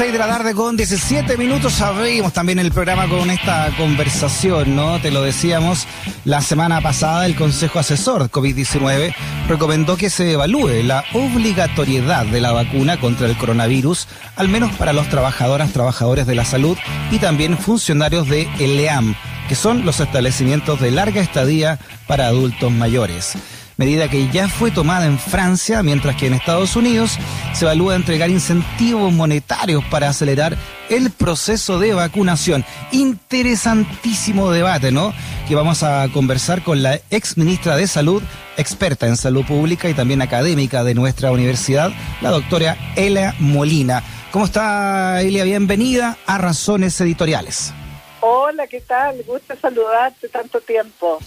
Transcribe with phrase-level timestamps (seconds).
[0.00, 4.98] 6 de la tarde con 17 minutos abrimos también el programa con esta conversación, ¿no?
[4.98, 5.86] Te lo decíamos,
[6.24, 9.14] la semana pasada el Consejo Asesor COVID-19
[9.46, 14.94] recomendó que se evalúe la obligatoriedad de la vacuna contra el coronavirus, al menos para
[14.94, 16.78] los trabajadoras, trabajadores de la salud
[17.10, 19.14] y también funcionarios de ELEAM,
[19.50, 23.36] que son los establecimientos de larga estadía para adultos mayores
[23.80, 27.12] medida que ya fue tomada en Francia, mientras que en Estados Unidos
[27.54, 30.54] se evalúa entregar incentivos monetarios para acelerar
[30.90, 32.62] el proceso de vacunación.
[32.92, 35.14] Interesantísimo debate, ¿no?
[35.48, 38.22] Que vamos a conversar con la ex ministra de Salud,
[38.58, 41.90] experta en salud pública y también académica de nuestra universidad,
[42.20, 44.02] la doctora Elia Molina.
[44.30, 45.44] ¿Cómo está, Elia?
[45.44, 47.72] Bienvenida a Razones Editoriales.
[48.20, 49.22] Hola, ¿qué tal?
[49.22, 51.18] Gusto saludarte tanto tiempo.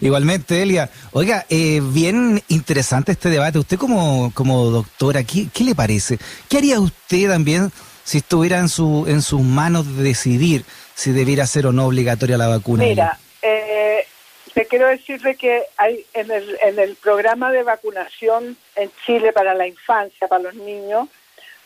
[0.00, 0.90] Igualmente, Elia.
[1.12, 3.58] Oiga, eh, bien interesante este debate.
[3.58, 6.18] Usted como, como doctora, ¿qué, ¿qué le parece?
[6.48, 7.72] ¿Qué haría usted también
[8.04, 12.36] si estuviera en, su, en sus manos de decidir si debiera ser o no obligatoria
[12.36, 12.84] la vacuna?
[12.84, 14.06] Mira, eh,
[14.52, 19.54] te quiero decirle que hay en el, en el programa de vacunación en Chile para
[19.54, 21.08] la infancia, para los niños,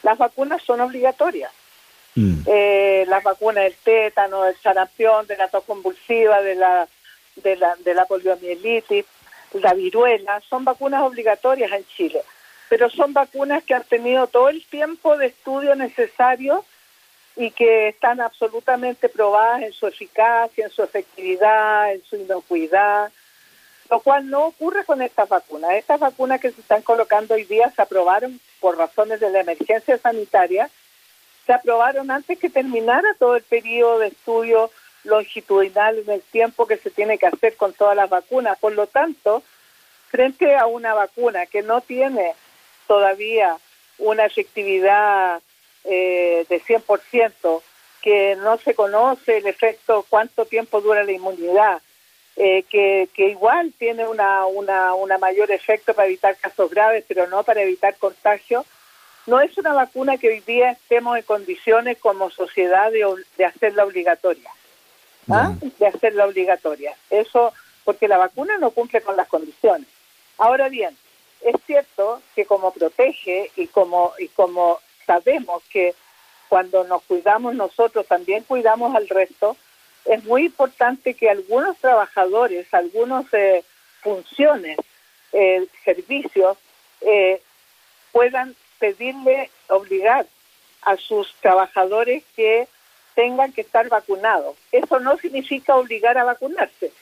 [0.05, 1.51] las vacunas son obligatorias.
[2.19, 2.43] Mm.
[2.47, 6.89] Eh, las vacunas del tétano, del sarampión, de la tos convulsiva, de la
[7.37, 9.05] de la, de la poliomielitis,
[9.53, 12.23] la viruela, son vacunas obligatorias en Chile,
[12.69, 16.65] pero son vacunas que han tenido todo el tiempo de estudio necesario
[17.37, 23.13] y que están absolutamente probadas en su eficacia, en su efectividad, en su inocuidad,
[23.89, 25.71] lo cual no ocurre con estas vacunas.
[25.75, 29.97] Estas vacunas que se están colocando hoy día se aprobaron por razones de la emergencia
[29.99, 30.69] sanitaria,
[31.49, 34.71] se aprobaron antes que terminara todo el periodo de estudio
[35.05, 38.59] longitudinal en el tiempo que se tiene que hacer con todas las vacunas.
[38.59, 39.43] Por lo tanto,
[40.11, 42.35] frente a una vacuna que no tiene
[42.87, 43.57] todavía
[43.97, 45.41] una efectividad
[45.85, 47.63] eh, de 100%,
[48.03, 51.81] que no se conoce el efecto, cuánto tiempo dura la inmunidad,
[52.37, 57.27] eh, que, que, igual tiene una, una, una mayor efecto para evitar casos graves, pero
[57.27, 58.67] no para evitar contagio,
[59.29, 63.05] no es una vacuna que hoy día estemos en condiciones como sociedad de,
[63.37, 64.51] de hacerla obligatoria.
[65.31, 65.53] ¿ah?
[65.79, 66.97] de hacerla obligatoria.
[67.11, 67.53] Eso
[67.85, 69.87] porque la vacuna no cumple con las condiciones.
[70.39, 70.97] Ahora bien,
[71.43, 75.95] es cierto que como protege y como y como sabemos que
[76.49, 79.57] cuando nos cuidamos nosotros también cuidamos al resto,
[80.05, 83.63] es muy importante que algunos trabajadores, algunas eh,
[84.01, 84.79] funciones,
[85.33, 86.57] eh, servicios,
[87.03, 87.43] eh,
[88.13, 90.27] puedan pedirle, obligar
[90.83, 92.69] a sus trabajadores que
[93.15, 94.57] tengan que estar vacunados.
[94.71, 96.93] Eso no significa obligar a vacunarse,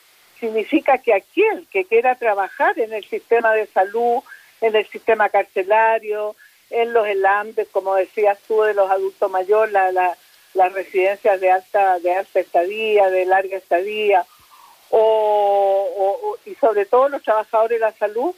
[0.40, 4.22] significa que aquel que quiera trabajar en el sistema de salud,
[4.60, 6.34] en el sistema carcelario,
[6.70, 10.16] en los ELAMBES, como decías tú, de los adultos mayores, la,
[10.54, 14.26] las residencias de alta, de alta estadía, de larga estadía,
[14.90, 18.34] o, y sobre todo los trabajadores de la salud,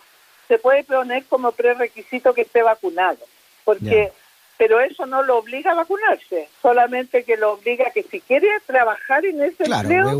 [0.49, 3.19] se puede poner como prerequisito que esté vacunado,
[3.65, 4.13] porque
[4.59, 8.49] pero eso no lo obliga a vacunarse, solamente que lo obliga a que si quiere
[8.67, 10.11] trabajar en ese empleo,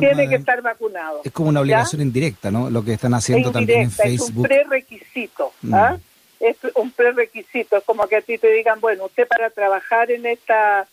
[0.00, 1.20] tiene que estar vacunado.
[1.22, 2.68] Es como una obligación indirecta, ¿no?
[2.70, 4.30] Lo que están haciendo también en Facebook.
[4.30, 5.74] Es un prerequisito, mm.
[5.74, 5.96] ¿ah?
[6.40, 10.26] Es un prerequisito, es como que a ti te digan, bueno, usted para trabajar en
[10.26, 10.86] esta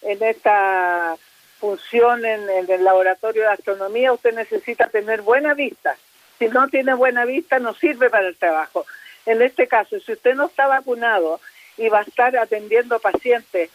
[0.00, 1.16] en esta
[1.60, 5.96] función en, en el laboratorio de astronomía, usted necesita tener buena vista.
[6.38, 8.86] Si no tiene buena vista, no sirve para el trabajo.
[9.26, 11.40] En este caso, si usted no está vacunado
[11.76, 13.70] y va a estar atendiendo pacientes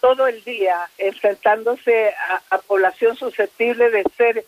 [0.00, 2.14] todo el día, enfrentándose
[2.50, 4.44] a, población susceptible de ser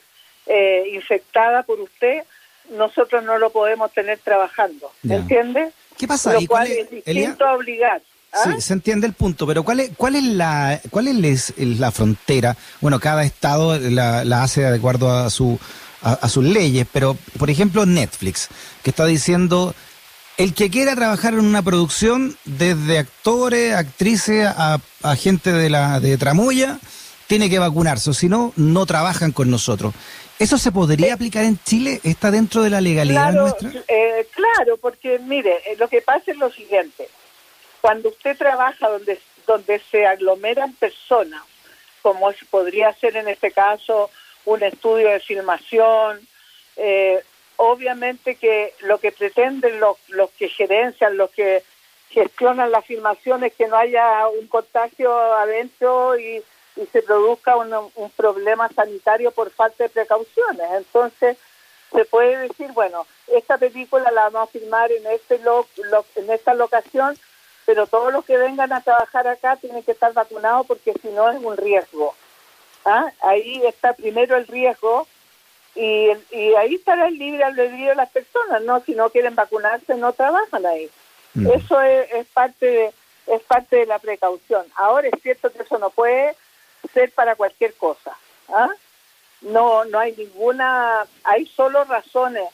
[0.46, 2.24] eh, infectada por usted,
[2.70, 4.90] nosotros no lo podemos tener trabajando.
[5.08, 5.72] ¿Entiende?
[5.98, 8.00] ¿Qué pasa Lo cual es, distinto a obligar.
[8.32, 8.38] ¿ah?
[8.44, 12.56] Sí, se entiende el punto, pero ¿cuál es, cuál es la cuál es la frontera?
[12.80, 15.58] Bueno, cada estado la, la hace de acuerdo a su
[16.02, 18.48] a, sus leyes, pero por ejemplo Netflix,
[18.82, 19.74] que está diciendo
[20.36, 24.80] el que quiera trabajar en una producción, desde actores, actrices, a,
[25.16, 26.78] gente de la de tramoya,
[27.26, 29.94] tiene que vacunarse, o si no, no trabajan con nosotros.
[30.38, 32.00] ¿Eso se podría eh, aplicar en Chile?
[32.02, 33.70] ¿Está dentro de la legalidad nuestra?
[33.86, 37.08] Eh, claro, porque mire, eh, lo que pasa es lo siguiente.
[37.80, 41.42] Cuando usted trabaja donde, donde se aglomeran personas,
[42.00, 44.10] como podría ser en este caso
[44.44, 46.26] un estudio de filmación,
[46.76, 47.22] eh,
[47.56, 51.62] obviamente que lo que pretenden los, los que gerencian, los que
[52.12, 56.42] gestionan la filmación es que no haya un contagio adentro y,
[56.90, 60.66] se produzca un, problema sanitario por falta de precauciones.
[60.72, 61.36] Entonces,
[61.92, 65.66] se puede decir, bueno, esta película la vamos a filmar en este lo,
[66.16, 67.18] en esta locación,
[67.66, 71.30] pero todos los que vengan a trabajar acá tienen que estar vacunados porque si no
[71.30, 72.14] es un riesgo.
[72.84, 73.12] ¿Ah?
[73.20, 75.06] Ahí está primero el riesgo
[75.74, 78.80] y, y ahí estará el libre albedrío de las personas, ¿no?
[78.80, 80.90] Si no quieren vacunarse, no trabajan ahí.
[81.34, 81.50] Mm.
[81.50, 82.92] Eso es, parte de,
[83.26, 84.66] es parte de la precaución.
[84.76, 86.36] Ahora es cierto que eso no puede
[86.92, 88.16] ser para cualquier cosa.
[88.48, 88.68] ¿ah?
[89.40, 92.48] No, no hay ninguna, hay solo razones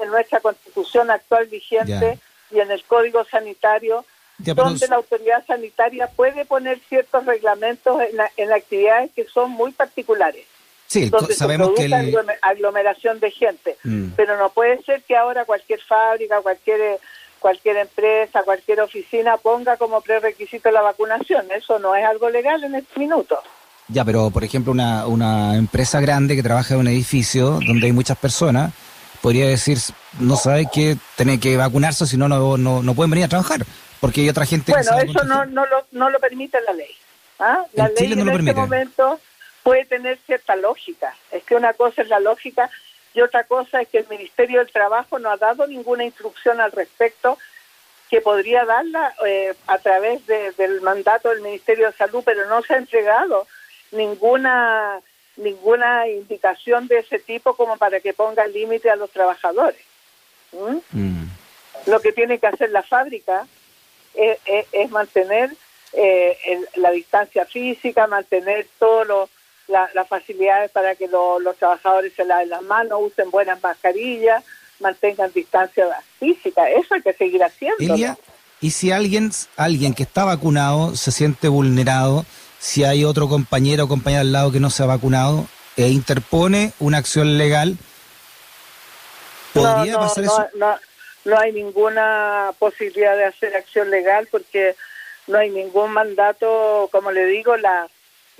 [0.00, 2.18] en nuestra constitución actual vigente
[2.50, 4.04] y en el código sanitario
[4.38, 10.44] donde la autoridad sanitaria puede poner ciertos reglamentos en, en actividades que son muy particulares.
[10.86, 11.94] Sí, donde sabemos se que
[12.40, 14.12] aglomeración de gente, mm.
[14.16, 16.98] pero no puede ser que ahora cualquier fábrica, cualquier
[17.38, 21.46] cualquier empresa, cualquier oficina ponga como prerequisito la vacunación.
[21.54, 23.38] Eso no es algo legal en este minuto.
[23.88, 27.92] Ya, pero por ejemplo una, una empresa grande que trabaja en un edificio donde hay
[27.92, 28.72] muchas personas,
[29.20, 29.78] podría decir,
[30.20, 33.64] no sabe que tiene que vacunarse, si no, no, no pueden venir a trabajar,
[34.00, 36.94] porque hay otra gente bueno, eso no, no, lo, no lo permite la ley.
[37.38, 37.64] ¿ah?
[37.72, 39.20] La ley en este momento
[39.62, 41.14] puede tener cierta lógica.
[41.30, 42.70] Es que una cosa es la lógica
[43.14, 46.72] y otra cosa es que el Ministerio del Trabajo no ha dado ninguna instrucción al
[46.72, 47.38] respecto
[48.10, 52.74] que podría darla eh, a través del mandato del Ministerio de Salud, pero no se
[52.74, 53.46] ha entregado
[53.92, 55.00] ninguna
[55.36, 59.80] ninguna indicación de ese tipo como para que ponga límite a los trabajadores.
[60.52, 61.24] Mm.
[61.86, 63.46] Lo que tiene que hacer la fábrica
[64.72, 65.54] es, mantener
[65.92, 66.36] eh,
[66.76, 69.28] la distancia física, mantener todas
[69.68, 74.44] las facilidades para que los trabajadores se laven las manos, usen buenas mascarillas,
[74.80, 75.86] mantengan distancia
[76.18, 76.68] física.
[76.70, 78.16] Eso hay que seguir haciendo.
[78.60, 82.24] ¿y si alguien, alguien que está vacunado se siente vulnerado?
[82.58, 86.72] si hay otro compañero o compañera al lado que no se ha vacunado e interpone
[86.80, 87.78] una acción legal,
[89.54, 90.46] ¿podría no, pasar eso?
[91.28, 94.74] No, hay ninguna posibilidad de hacer acción legal porque
[95.26, 97.86] no hay ningún mandato, como le digo, la,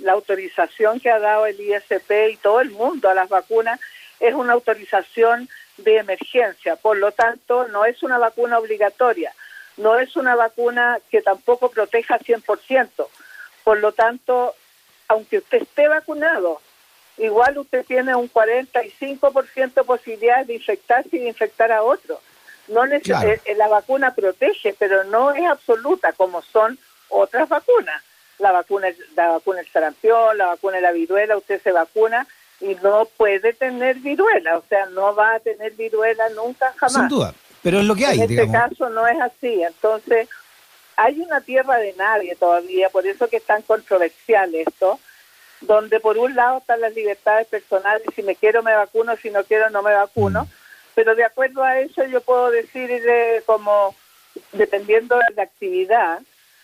[0.07, 3.79] autorización que ha dado el ISP y todo el mundo a las vacunas
[4.19, 5.47] es una autorización
[5.77, 9.35] de emergencia, por lo tanto no es una vacuna obligatoria,
[9.77, 13.07] no es una vacuna que tampoco proteja 100%.
[13.63, 14.55] Por lo tanto,
[15.09, 16.59] aunque usted esté vacunado,
[17.19, 22.19] igual usted tiene un 45% de posibilidades de infectarse y de infectar a otro.
[22.69, 26.77] No eh, eh, la vacuna protege, pero no es absoluta como son
[27.09, 28.03] otras vacunas.
[28.37, 32.25] La vacuna, la vacuna del sarampión, la vacuna de la viruela, usted se vacuna
[32.61, 36.93] y no puede tener viruela, o sea, no va a tener viruela nunca jamás.
[36.93, 38.21] Sin duda, pero es lo que hay.
[38.21, 40.27] En este caso no es así, entonces
[40.95, 44.99] hay una tierra de nadie todavía, por eso que es tan controversial esto,
[45.61, 49.43] donde por un lado están las libertades personales, si me quiero me vacuno, si no
[49.43, 50.47] quiero no me vacuno, mm.
[50.99, 53.95] Pero de acuerdo a eso yo puedo decir de, como,
[54.51, 56.19] dependiendo de la actividad,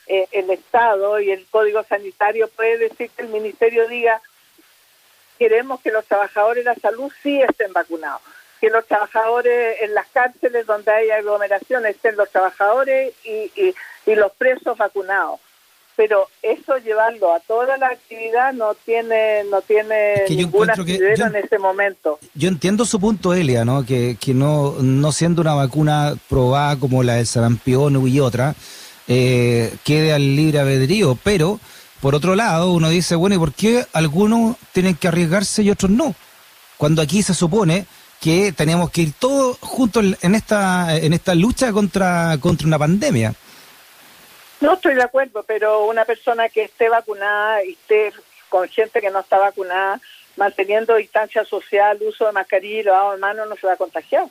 [0.08, 4.22] eh, el Estado y el Código Sanitario puede decir que el Ministerio diga,
[5.40, 8.22] queremos que los trabajadores de la salud sí estén vacunados
[8.60, 13.52] que los trabajadores en las cárceles donde hay aglomeraciones estén los trabajadores y,
[14.06, 15.40] y, los presos vacunados
[15.96, 22.20] pero eso llevarlo a toda la actividad no tiene no tiene ninguna en ese momento.
[22.34, 23.86] Yo entiendo su punto, Elia, ¿no?
[23.86, 28.56] Que, que no, no siendo una vacuna probada como la del sarampión y otra,
[29.08, 31.60] eh, quede al libre albedrío, pero
[32.02, 35.92] por otro lado uno dice, bueno, ¿y por qué algunos tienen que arriesgarse y otros
[35.92, 36.16] no?
[36.78, 37.86] Cuando aquí se supone
[38.20, 43.34] que tenemos que ir todos juntos en esta en esta lucha contra contra una pandemia.
[44.66, 48.12] No estoy de acuerdo, pero una persona que esté vacunada y esté
[48.50, 50.02] con gente que no está vacunada,
[50.38, 54.26] manteniendo distancia social, uso de mascarilla y lavado de manos, no se va a contagiar.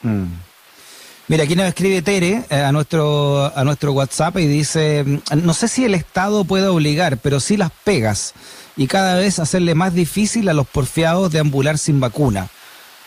[0.00, 0.32] Mm.
[1.28, 5.04] Mira, aquí nos escribe Tere eh, a nuestro a nuestro WhatsApp y dice,
[5.36, 8.34] no sé si el Estado puede obligar, pero sí las pegas
[8.76, 12.48] y cada vez hacerle más difícil a los porfiados de ambular sin vacuna.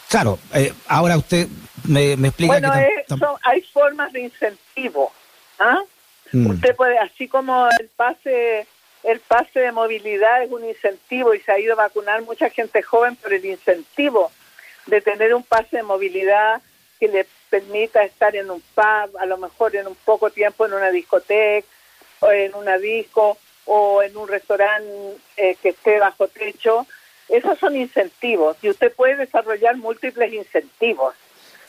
[0.10, 1.48] Claro, eh, ahora usted
[1.86, 3.06] me, explica bueno, que...
[3.44, 5.12] hay formas de incentivo.
[5.60, 5.82] ¿Ah?
[6.32, 6.48] Mm.
[6.52, 8.68] Usted puede, así como el pase
[9.04, 12.82] el pase de movilidad es un incentivo y se ha ido a vacunar mucha gente
[12.82, 14.32] joven por el incentivo
[14.86, 16.62] de tener un pase de movilidad
[17.00, 20.74] que le permita estar en un pub, a lo mejor en un poco tiempo en
[20.74, 21.68] una discoteca
[22.20, 24.90] o en una disco o en un restaurante
[25.38, 26.88] eh, que esté bajo techo,
[27.30, 31.14] esos son incentivos y usted puede desarrollar múltiples incentivos,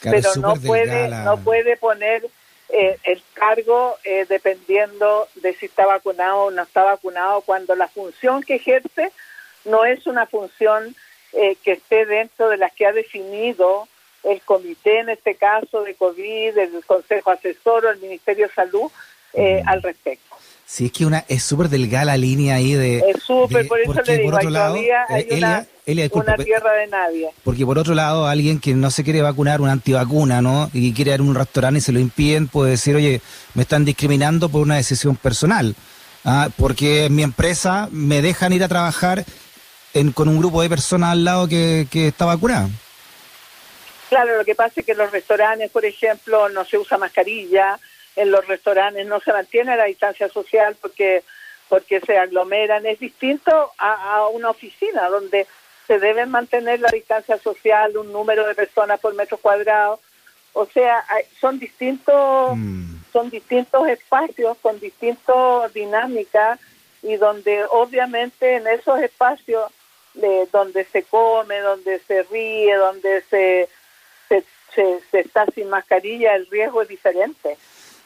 [0.02, 2.25] pero no puede no puede poner
[2.68, 7.88] eh, el cargo eh, dependiendo de si está vacunado o no está vacunado cuando la
[7.88, 9.12] función que ejerce
[9.64, 10.94] no es una función
[11.30, 13.87] que esté dentro de las que ha definido
[14.25, 18.90] el comité, en este caso de COVID, el Consejo Asesor o el Ministerio de Salud,
[19.34, 20.27] eh, al respecto.
[20.70, 22.98] Sí, es que una es súper delgada la línea ahí de...
[22.98, 24.75] Es súper, por eso le digo, por otro lado,
[25.08, 25.66] hay eh, una,
[26.12, 27.30] una tierra de nadie.
[27.42, 30.70] Porque por otro lado, alguien que no se quiere vacunar, una antivacuna, ¿no?
[30.75, 33.22] Y quiere ir a un restaurante y se lo impiden, puede decir, oye,
[33.54, 35.75] me están discriminando por una decisión personal.
[36.26, 36.50] ¿ah?
[36.58, 39.25] Porque en mi empresa me dejan ir a trabajar
[39.94, 42.68] en, con un grupo de personas al lado que, que está vacunado.
[44.10, 47.78] Claro, lo que pasa es que en los restaurantes, por ejemplo, no se usa mascarilla,
[48.18, 51.22] en los restaurantes no se mantiene la distancia social porque
[51.68, 52.87] porque se aglomeran.
[52.87, 55.46] Es distinto a, una oficina donde
[55.87, 60.00] se debe mantener la distancia social, un número de personas por metro cuadrado.
[60.52, 61.04] O sea,
[61.40, 63.12] son distintos, mm.
[63.12, 66.58] son distintos espacios con distintas dinámicas
[67.02, 69.70] y donde obviamente en esos espacios
[70.14, 73.68] de, donde se come, donde se ríe, donde se,
[74.28, 74.44] se,
[75.10, 77.56] se está sin mascarilla, el riesgo es diferente.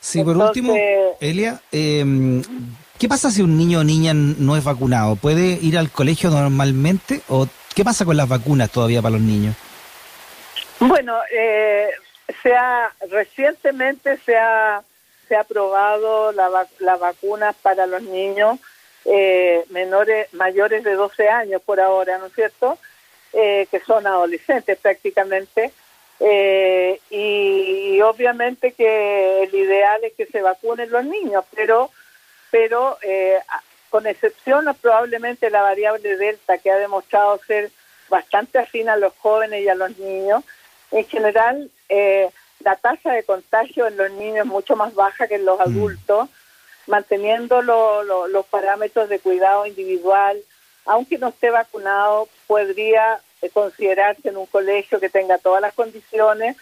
[0.03, 0.75] Sí, por último,
[1.21, 2.43] Elia, em,
[2.99, 5.15] ¿qué pasa si un niño o niña no es vacunado?
[5.15, 9.55] ¿Puede ir al colegio normalmente o qué pasa con las vacunas todavía para los niños?
[10.81, 11.89] Bueno, eh,
[12.43, 12.53] se
[13.09, 14.83] recientemente se ha,
[15.29, 18.59] se ha aprobado la, la vacuna para los niños
[19.05, 22.77] eh, menores mayores de 12 años por ahora, ¿no es cierto?
[23.33, 25.73] Eh, que son adolescentes prácticamente.
[26.25, 31.91] Eh, y, obviamente que el ideal es que se vacunen los niños, pero,
[32.51, 33.41] pero eh,
[33.91, 37.71] con excepción probablemente la variable delta que ha demostrado ser
[38.09, 40.45] bastante afín a los jóvenes y a los niños,
[40.93, 45.37] en general eh, la tasa de contagio en los niños es mucho más baja que
[45.37, 45.63] en los mm.
[45.63, 46.29] adultos,
[46.87, 50.41] manteniendo los parámetros de cuidado individual,
[50.85, 53.21] aunque no esté vacunado, podría
[53.51, 56.57] considerarse en un colegio que tenga todas las condiciones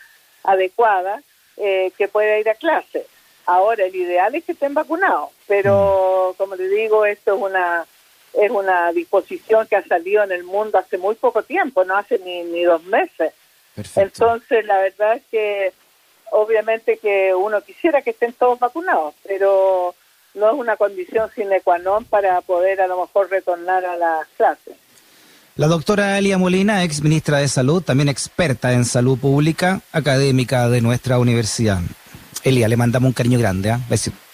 [0.44, 1.22] adecuadas
[1.56, 3.06] eh, que pueda ir a clase.
[3.46, 6.36] Ahora, el ideal es que estén vacunados, pero mm.
[6.36, 7.86] como le digo, esto es una
[8.32, 12.18] es una disposición que ha salido en el mundo hace muy poco tiempo, no hace
[12.20, 13.32] ni, ni dos meses.
[13.96, 15.72] Entonces, la verdad es que
[16.30, 19.94] obviamente que uno quisiera que estén todos vacunados, pero
[20.34, 24.28] no es una condición sine qua non para poder a lo mejor retornar a las
[24.36, 24.76] clases.
[25.60, 30.80] La doctora Elia Molina, ex ministra de Salud, también experta en salud pública, académica de
[30.80, 31.80] nuestra universidad.
[32.42, 33.68] Elia, le mandamos un cariño grande.
[33.68, 33.78] ¿eh?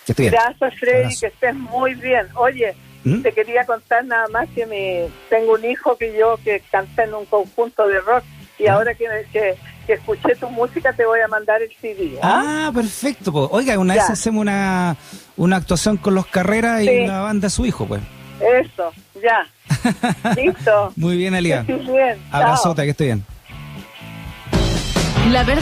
[0.07, 2.29] Gracias, Freddy, que estés muy bien.
[2.37, 3.23] Oye, ¿Mm?
[3.23, 7.15] te quería contar nada más que mi, tengo un hijo que yo que canté en
[7.15, 8.23] un conjunto de rock
[8.61, 9.57] y ahora que, que,
[9.93, 12.05] escuché tu música te voy a mandar el CD.
[12.05, 12.21] ¿eh?
[12.23, 13.33] Ah, perfecto.
[13.51, 14.97] Oiga, una vez hacemos una,
[15.37, 18.01] una actuación con los Carreras y la banda de su hijo, pues.
[18.41, 19.47] Eso, ya.
[20.37, 20.93] Listo.
[20.97, 21.63] Muy bien, Alia.
[21.63, 22.19] Bien.
[22.31, 23.25] Abrazota, que estoy bien.
[25.31, 25.55] La verdad